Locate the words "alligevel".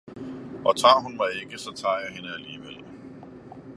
2.33-2.83